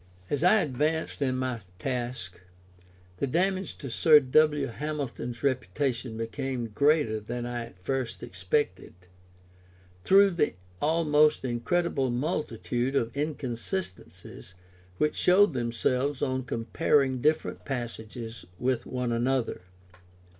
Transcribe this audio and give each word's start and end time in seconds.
As 0.31 0.43
I 0.43 0.61
advanced 0.61 1.21
in 1.21 1.37
my 1.37 1.61
task, 1.77 2.39
the 3.17 3.27
damage 3.27 3.77
to 3.77 3.89
Sir 3.91 4.19
W. 4.19 4.65
Hamilton's 4.65 5.43
reputation 5.43 6.17
became 6.17 6.69
greater 6.69 7.19
than 7.19 7.45
I 7.45 7.65
at 7.65 7.77
first 7.83 8.23
expected, 8.23 8.95
through 10.03 10.31
the 10.31 10.55
almost 10.81 11.45
incredible 11.45 12.09
multitude 12.09 12.95
of 12.95 13.15
inconsistencies 13.15 14.55
which 14.97 15.15
showed 15.15 15.53
themselves 15.53 16.23
on 16.23 16.45
comparing 16.45 17.21
different 17.21 17.63
passages 17.63 18.43
with 18.57 18.87
one 18.87 19.11
another. 19.11 19.61